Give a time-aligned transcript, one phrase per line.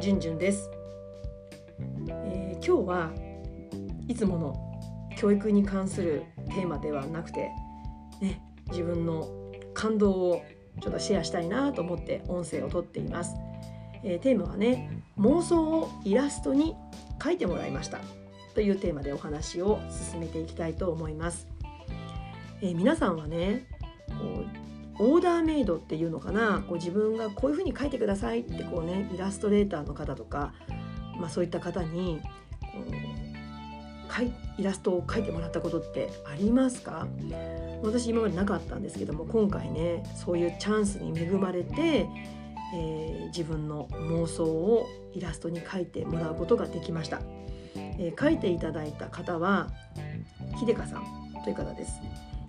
[0.00, 0.70] じゅんじゅんです、
[2.08, 3.12] えー、今日は
[4.08, 4.80] いつもの
[5.16, 7.50] 教育に関するテーマではなくて
[8.20, 9.28] ね自分の
[9.74, 10.42] 感動を
[10.80, 13.34] ちょっとシェアしたいなと思って音声をとっています、
[14.02, 16.74] えー、テーマはね妄想をイラストに
[17.18, 18.00] 描いてもらいました。
[18.54, 19.80] というテーマでお話を
[20.12, 21.48] 進めていきたいと思います、
[22.62, 23.66] えー、皆さんはね
[24.08, 26.64] こうオーダーメイドっていうのかな？
[26.68, 30.52] こう自分がこういうふうに描いてくださいってこうねイラストレーターの方とか、
[31.18, 32.20] まあ、そういった方に
[34.56, 37.08] イラストを描いてもらったことってありますか？
[37.82, 42.06] 私今までなかったんですけども今回ねそういうチャンスに恵まれて、
[42.74, 47.20] えー、自分の妄想をイラストに描いてもらうことができました、
[47.74, 49.68] えー、描いていただいた方は
[50.60, 51.04] 秀香さん
[51.42, 52.00] という方です。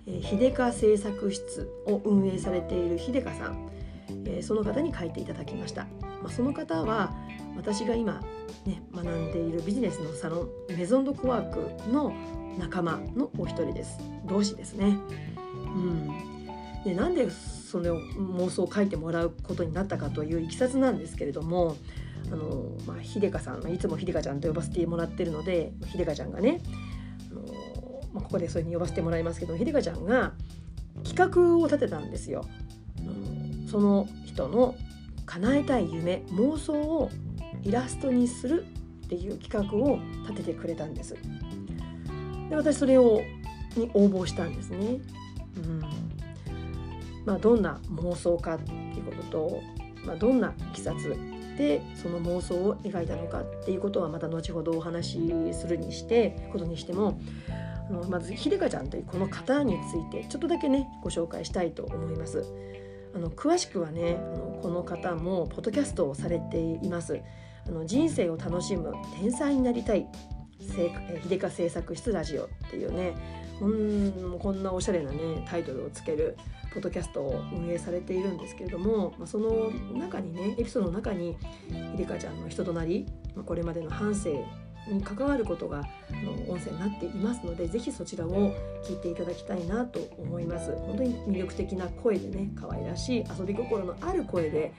[0.06, 3.70] 秀香製作室を運営されている秀香さん、
[4.24, 5.86] えその方に書いていただきました、
[6.22, 7.12] まあ、その方は
[7.56, 8.22] 私が今、
[8.64, 12.12] ね、学んでいるビジネスのサロンメゾンドコワークの
[12.58, 13.98] 仲間のお一人です。
[14.26, 14.96] 同志ですね。
[15.54, 16.08] うん、
[16.84, 21.76] でなんでその妄想を書いてもらうことになったかといういきさつなんですけれども
[22.32, 26.60] あの、まあ、秀香さんいつも秀香ちゃんと呼ばせてもらってるので秀香ちゃんがね
[28.16, 30.32] まあ、ここでそれに呼ばせてもらいますけど秀香ちゃんが
[31.04, 32.46] 企画を立てたんですよ。
[33.06, 34.74] うん、その人の
[35.26, 37.10] 叶えたい夢妄想を
[37.62, 38.64] イラストにする
[39.04, 41.14] っていう企画を立ててくれたんです。
[42.48, 43.20] で私それを
[43.76, 44.98] に応募したんですね。
[45.58, 45.82] うん
[47.26, 49.62] まあ、どんな妄想かっていうことと、
[50.06, 51.14] まあ、どんないきさつ
[51.58, 57.18] でその妄想を描いたのかっていうことはまた後ほどお話しするにしてことにしても
[57.88, 62.44] あのまず秀香ちゃんというこの方についてちょっとだけねご紹介したいと思います。
[63.14, 67.20] あの詳しくはねあのこの方もポッドキャストをされています。
[67.66, 70.06] あの人生を楽しむ天才になりたい
[71.22, 73.14] 秀香製作室ラジオっていうね
[73.58, 76.36] こんこんなおしゃれなねタイトルをつける
[76.72, 81.36] ポッドキャストを運営されているんですけれども、まあ、その中にねエピソードの中に
[81.96, 84.44] 秀香ちゃんの人となり、まあ、これまでの反省
[84.92, 85.82] に関わることが
[86.24, 88.52] の音声になっていますのでぜひそちらを
[88.84, 94.72] 聞いていただきたいなと思います本当に魅力的な声でね可愛らしい遊び心のある声で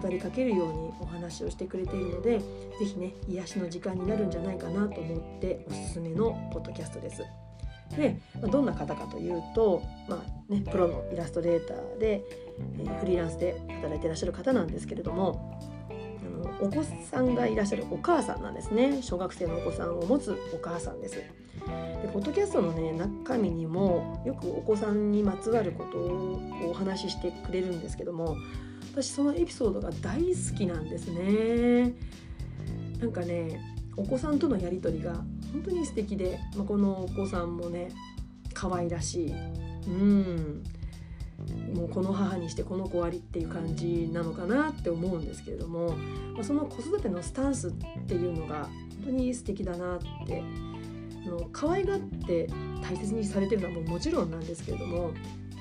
[0.00, 2.44] 語りかけるようにお話をしてくれているのでぜ
[2.84, 7.22] ひね癒しの時間になるんじゃないかなと思っておすすめのポッドキャストです。
[7.96, 12.22] で、どんな方かというと、まあね、プロのイラストレーターで、
[12.78, 15.58] えー、フリーランスで働いていらっしゃる方なんですけれども
[16.60, 19.02] お子さんがいらっしゃるお母さんなんですね。
[19.02, 21.16] 小学生のお子さんを持つお母さんです。
[21.16, 26.40] でポッドキャストのね中身にもよくお子さんにまつわることを
[26.70, 28.36] お話ししてくれるんですけども
[28.92, 31.94] 私そのエピソードが大好きなんですね。
[32.98, 33.60] なんかね
[33.96, 35.14] お子さんとのやり取りが
[35.52, 37.90] 本当に素敵で、まあ、このお子さんもね
[38.54, 39.34] 可愛らしい。
[39.86, 40.62] うん。
[41.74, 45.94] もうこの母にしてこの子ありっていう感じなのかなって思うんですけれども、
[46.36, 47.72] ま、その子育てのスタンスっ
[48.06, 50.42] ていうのが本当に素敵だなって
[51.26, 52.48] あの可愛がって
[52.82, 55.12] 大切にされてるのはもうもちろんなんですけれども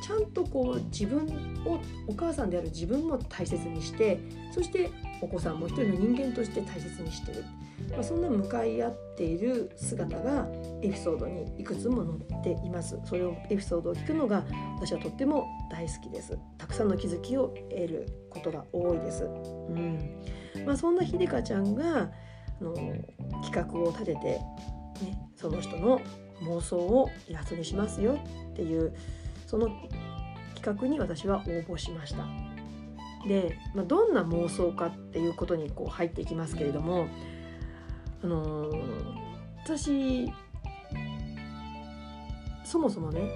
[0.01, 4.19] ちゃんとこう自分をお母さんである自分も大切にして
[4.51, 4.89] そして
[5.21, 7.43] お子さんも一人の人間として大切にしてる、
[7.91, 10.47] まあ、そんな向かい合っている姿が
[10.81, 12.99] エピソードにいくつも載っています。
[13.05, 14.43] それをエピソードを聞くのが
[14.75, 16.37] 私はとっても大好きです。
[16.57, 20.23] たくさんの気づきを得ることが多いです、うん。
[20.65, 22.11] まあ、そんな秀香ちゃんが
[22.61, 22.73] あの
[23.43, 24.41] 企画を立てて、ね、
[25.35, 26.01] その人の
[26.43, 28.17] 妄想をイラストにしますよ
[28.51, 28.93] っていう
[29.45, 29.67] その
[30.55, 31.41] 企画に私は応
[31.73, 32.25] 募しました。
[33.27, 37.07] で、まあ、どんな妄想かっていうことにこう入っていきますけれども、
[38.23, 38.81] あのー、
[39.63, 40.31] 私
[42.63, 43.31] そもそもね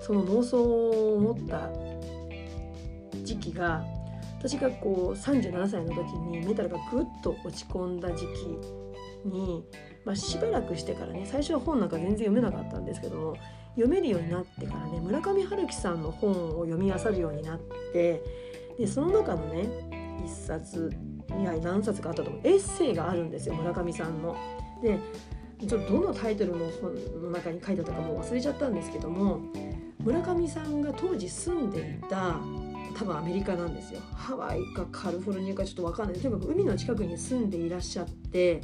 [0.00, 1.70] その妄想を持った
[3.24, 3.82] 時期が
[4.38, 9.64] 私がこう37歳の時にメタルがぐっと落ち込んだ時期に、
[10.04, 13.36] まあ、しばらくしてからね最初は本なんか全然読めなかったんですけども
[13.70, 17.60] 読めるようになってからね村上春樹さんの本を読み漁るようになっ
[17.92, 18.22] て
[18.78, 19.68] でその中のね
[20.24, 20.92] 一冊
[21.40, 22.42] いや何冊かあったと思う。
[22.44, 24.36] エッセイがあるんですよ村上さんの。
[24.82, 24.98] で
[25.66, 29.40] ちょっとどのタイトルの本の中に書いてあったかもう忘れちゃったんですけども
[30.02, 32.38] 村上さんが当時住んでいた
[32.96, 34.00] 多分アメリカなんですよ。
[34.12, 36.20] ハワイかカリフォルニアかちょっと分かんない。
[36.20, 38.60] とにかく海の近くに住んでいらっしゃって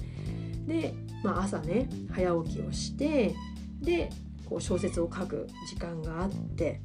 [0.67, 3.35] で、まあ、朝ね早起きをして
[3.81, 4.11] で
[4.49, 6.81] こう小説を書く時間があって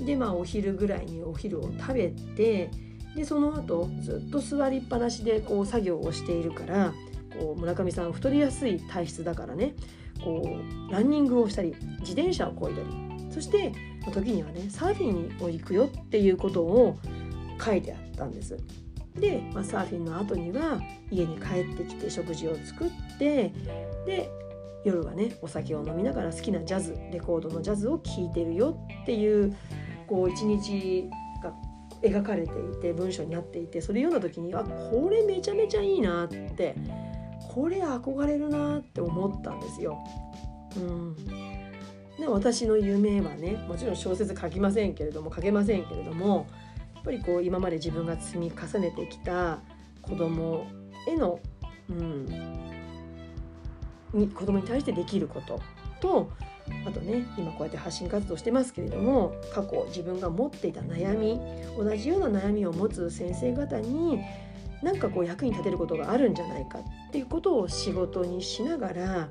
[0.00, 2.70] でまあお昼ぐらいにお昼を食べて
[3.14, 6.92] でその後ずっと座りっぱなしでこう作業をしているから
[7.38, 9.74] こう村上さん太りやすい体質だからね
[10.22, 10.58] こ
[10.88, 13.72] うランニングをしたり自転車をこいだりそして
[14.12, 16.98] 時にはねサーフィンに行くよっていうことを
[17.62, 18.56] 書いてあったんです。
[19.14, 20.78] で、まあ、サーフィンの後には
[21.10, 23.52] 家に帰ってきて食事を作って
[24.04, 24.30] で
[24.84, 29.56] 夜はねお酒を飲みながら好きなジャズレコードのジャズを聴いてるよっていう
[30.06, 31.08] こう一日
[31.42, 31.52] が
[32.02, 36.74] 描かれていて文章になっていてそれ読んだ時にあこれめちゃめちゃいいなって
[37.48, 39.98] これ憧れるなって思ったんですよ。
[40.76, 41.16] うん、
[42.18, 46.46] で私の夢はねもちろん小説書きませんけれども書けませんけれども
[46.94, 49.60] やっぱりこう今まで自分が積み重ねてきた
[50.02, 50.66] 子供
[51.08, 51.40] への、
[51.88, 52.26] うん、
[54.12, 55.60] に子供に対してできること
[56.00, 56.30] と
[56.86, 61.40] あとね今こうやって発信活動してますけれども過去自分が持っていた悩み
[61.76, 64.20] 同じような悩みを持つ先生方に
[64.82, 69.28] なんかこう役に立てることがあるんじゃないかっていうことを仕事にしながら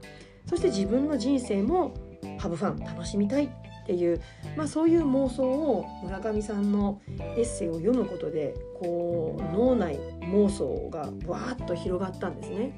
[0.47, 1.93] そして自分の人生も
[2.39, 4.21] have fun 楽しみたいっていう、
[4.57, 12.73] まあ、そういう妄想を村上さんのエッセイを読むことでこう脳内妄想がわーっと広がったんですね。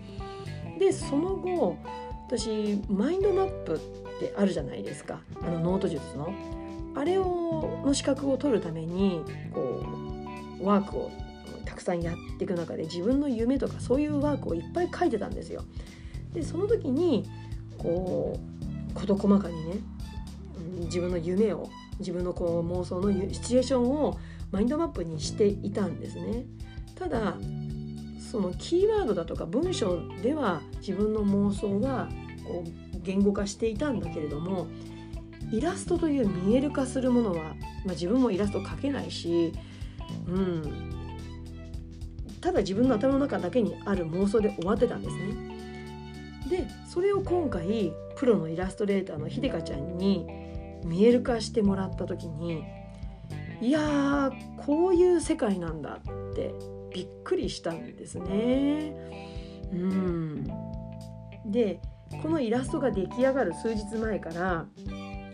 [0.77, 1.77] でその後
[2.27, 3.79] 私マインドマップっ
[4.19, 6.33] てあるじゃないですかあのノート術の。
[6.93, 9.21] あれをの資格を取るために
[9.53, 9.85] こ
[10.59, 11.11] うワークを
[11.63, 15.63] たくさんやっていく中で自分の夢とかそういうワークをいっぱい書いてたんですよ。
[16.33, 17.25] でその時に
[17.77, 18.37] こ
[18.91, 19.75] う事細かにね
[20.85, 21.69] 自分の夢を
[21.99, 24.17] 自分のこう妄想のシチュエーションを
[24.51, 26.45] マインドマップにしていたんですね。
[26.95, 27.37] ただ
[28.29, 32.09] そのキーワードだとか文章では自分の妄想は
[32.45, 34.67] こう言語化していたんだけれども
[35.51, 37.53] イラストという見える化するものは、まあ、
[37.91, 39.53] 自分もイラスト描けないし、
[40.27, 40.91] うん、
[42.41, 45.57] ただ自分の頭の中だけにある妄想で終わってたんですね。
[46.49, 50.25] でそれを今回プロのイラストレーターのひでかちゃんに
[50.83, 52.63] 見える化してもらった時に
[53.61, 54.31] いやー
[54.65, 56.53] こういう世界なんだって
[57.27, 58.93] くりしたんですね。
[59.73, 60.43] うん、
[61.45, 61.81] で
[62.23, 64.65] このイラストが出来上がる数日前から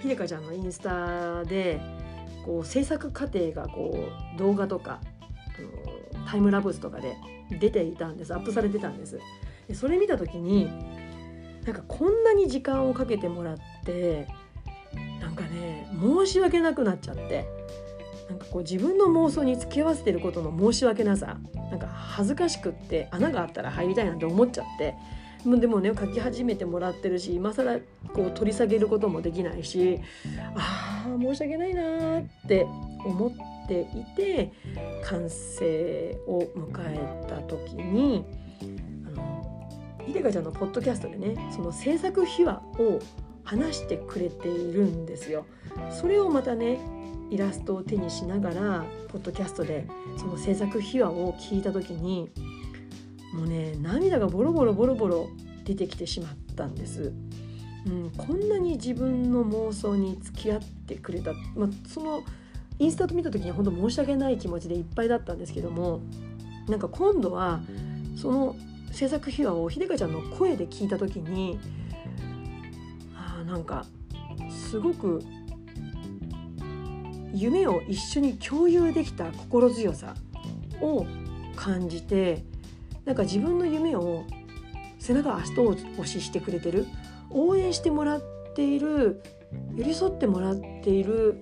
[0.01, 1.79] ひでかちゃんのインスタで
[2.43, 4.99] こう制作過程がこう動画とか
[6.27, 7.15] タイムラプスとかで
[7.59, 8.33] 出ていたんです。
[8.33, 9.19] アップされてたんです。
[9.67, 10.65] でそれ見た時に
[11.63, 14.27] なんかこんなに時間をかけてもらって
[15.21, 17.62] なんかね申し訳なくなっちゃって。
[18.29, 21.37] なんかこう自分の妄想に付き合わせてることの申し訳なさ
[21.71, 24.95] なんか恥ずかしくって穴があったら入りたいなんて思っちゃって
[25.45, 27.79] でもね書き始めてもらってるし今更
[28.13, 29.99] こう取り下げることもできないし
[30.55, 32.65] ああ申し訳ないなーって
[33.05, 34.53] 思っていて
[35.03, 38.25] 完成を迎えた時に
[39.05, 39.69] あの
[40.05, 42.99] ひでかちゃんのポッドキャストでねその制作秘話を
[43.43, 45.45] 話してくれているんですよ。
[45.91, 46.79] それをまたね
[47.33, 49.87] イラストを手にしながらポッドキャストで
[50.17, 52.29] その制作秘話を聞いた時に
[53.33, 55.29] もうね涙がボロボロボロボロ
[55.63, 57.11] 出てきてしまったんです。
[57.85, 62.23] うん、こんなに自分の妄想に付き合ってくれた、まあ、その
[62.79, 65.99] インスタ見た時には本当申し訳ない気持ちでいっぱいだったんですけども
[66.69, 67.59] なんか今度は
[68.15, 68.55] その
[68.91, 71.59] 制作秘話をひでかちゃんの声で聞いた時に
[73.17, 73.85] あなんか
[74.49, 75.21] すごく
[77.33, 80.13] 夢を一緒に共有できた心強さ
[80.81, 81.05] を
[81.55, 82.43] 感じて
[83.05, 84.25] なんか自分の夢を
[84.99, 86.85] 背中足と押ししてくれてる
[87.29, 88.21] 応援してもらっ
[88.55, 89.21] ている
[89.75, 91.41] 寄り添ってもらっている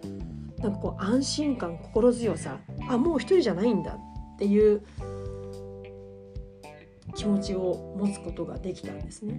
[0.59, 3.97] なんかこう安心感心強さあもう一人じゃないんだ
[4.35, 4.83] っていう
[7.15, 9.37] 気持ちを持つことができたんですね。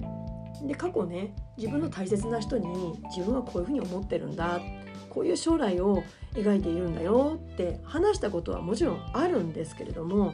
[0.66, 2.68] で過去ね自分の大切な人に
[3.16, 4.61] 自分はこういうふうに思ってるんだ
[5.12, 6.02] こういう将来を
[6.33, 10.33] 描いているんだよって話したことはもちろんあるんですけれども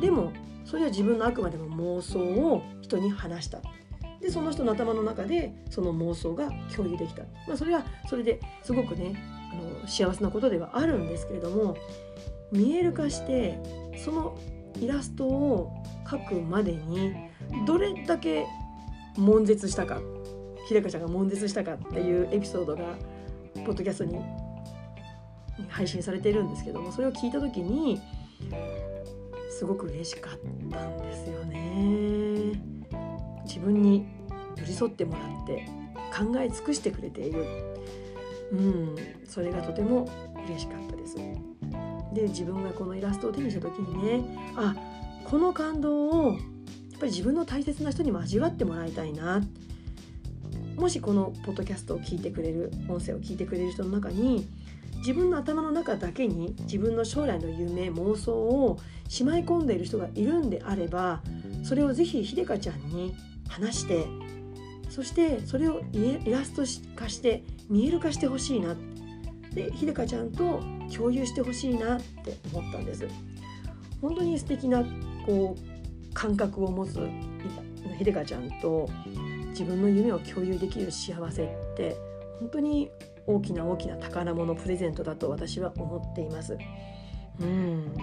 [0.00, 0.32] でも
[0.64, 3.60] それは自分のあくまでも妄想を人に話した。
[4.20, 9.14] でその人の頭の中でその妄想が共有できた、まあ、それはそれですごくね
[9.50, 11.74] あの幸せなことではあるんですけれども
[12.52, 13.58] 見える化して
[13.96, 14.36] その
[14.78, 17.14] イラストを描くまでに
[17.66, 18.46] どれだけ
[19.16, 20.00] 悶絶したか
[20.68, 22.96] 秀香ちゃんが悶絶したかっていうエピソードが
[23.64, 24.20] ポッドキャストに
[25.68, 28.00] 配信されているんですけどもそれを聞いた時に
[29.50, 30.38] すごく嬉しかっ
[30.70, 32.60] たんですよね。
[33.44, 34.06] 自分に
[34.56, 35.66] 寄り添ってもらって
[36.16, 37.44] 考え尽くしてくれている、
[38.52, 40.08] うん、それがとても
[40.46, 41.16] 嬉しかったです。
[42.14, 44.74] で自分がこのイラストを手にした時にねあ
[45.24, 46.36] この感動をやっ
[46.98, 49.40] ぱり自分の大切な人にも味わってもらいたいな
[50.80, 54.48] もしこのポッドキャストを聞いてくれる音声を聞いてくれる人の中に
[54.96, 61.20] 自分の頭の中だけに自分の将来の夢妄想をしまい込んでいる人がいるんであれば
[61.64, 63.14] それをぜひひでかちゃんに
[63.46, 64.06] 話して
[64.88, 66.62] そしてそれをイラスト
[66.96, 68.74] 化して見える化してほしいな。
[69.52, 70.62] でひでかちゃんと
[70.94, 73.06] 共有してほしいなって思ったんです。
[74.00, 74.82] 本当に素敵な
[75.26, 76.98] こう感覚を持つ
[77.98, 78.88] ひでかちゃんと
[79.50, 81.96] 自分の夢を共有できる幸せって
[82.40, 82.90] 本当に
[83.26, 86.56] 大きな大きな宝物プレゼントだと私は思っています。
[87.40, 87.94] うん。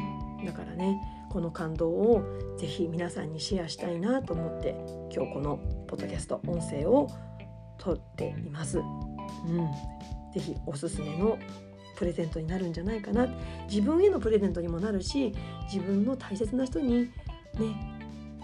[0.45, 0.99] だからね
[1.29, 2.23] この感動を
[2.57, 4.75] ぜひ皆さんにシェアしたいなと思って
[5.13, 7.09] 今日このポッドキャスト音声を
[7.77, 8.79] 撮っています。
[8.79, 9.57] うん、
[10.33, 11.37] ぜひおすすめの
[11.95, 13.27] プレゼントになるんじゃないかな。
[13.69, 15.33] 自分へのプレゼントにもなるし
[15.71, 17.09] 自分の大切な人に
[17.59, 17.96] ね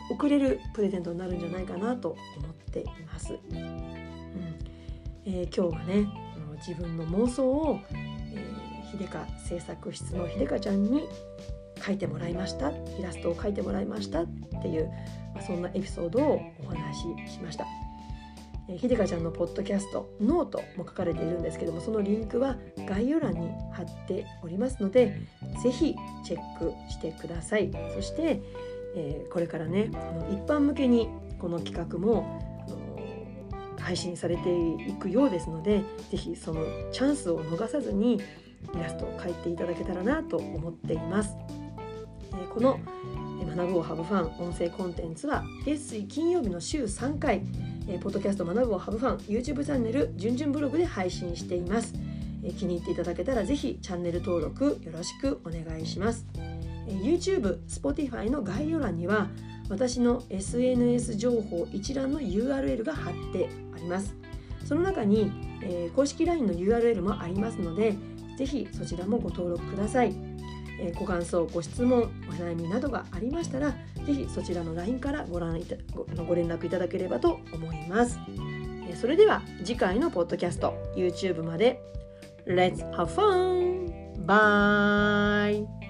[0.10, 3.34] 送れるプレゼントになるんじゃないかなと思っています。
[3.52, 4.04] うん。
[5.26, 6.08] えー、今日はね
[6.68, 11.04] 自分の妄想を、えー、秀香製作室の秀香ちゃんに
[11.78, 12.72] 描いてもらいました。
[12.72, 14.24] イラストを描いてもらいました。
[14.24, 14.28] っ
[14.62, 14.88] ていう、
[15.34, 17.66] まあ、そんなエピソードをお話ししました。
[18.70, 22.56] えー、ひでかちゃんのポッドキャストノートも書かれているんですけどもそのリンクは
[22.88, 25.20] 概要欄に貼っておりますので
[25.62, 27.72] 是非チェックしてください。
[27.94, 28.42] そして、
[28.96, 29.90] えー、これからね
[30.32, 31.10] 一般向けに
[31.40, 32.40] この企画も
[33.80, 34.50] 配信されて
[34.88, 41.36] いくようですので是非そのチャンスを逃さずにイラストを描いていただけたらなと思っています。
[42.34, 42.80] えこの
[43.56, 47.44] 学ぶをハブファン音声コンテンツは月水金曜日の週3回、
[47.88, 51.94] えポッドキャスト学ぶをハブファン YouTube チャンネルじゅんじゅんブログで配信しています、
[52.44, 56.26] え気に入っていただけたらぜひチャンネル登録よろしくお願いします、
[56.88, 59.30] YouTube、Spotify の概要欄には
[59.70, 64.16] 私の SNS 情報一覧の URL が貼ってあります
[64.66, 67.96] その中に、えー、公式 LINE の URL もありますので
[68.38, 70.34] ぜひそちらもご登録ください
[70.80, 73.74] えー、ご感想ご質問お悩みなどがありましたら
[74.06, 81.82] 是非そちらの LINE からご覧いたごご連絡いただければと思います、えー、それでは次回のポッドキャスト YouTube まで
[82.46, 83.94] Let's have fun!
[84.26, 85.83] Bye!